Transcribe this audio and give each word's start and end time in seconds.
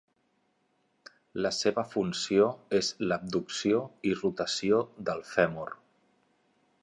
La 1.45 1.51
seva 1.57 1.83
funció 1.91 2.47
és 2.79 2.89
l'abducció 3.11 3.83
i 4.13 4.15
rotació 4.23 4.79
del 5.11 5.25
fèmur. 5.35 5.69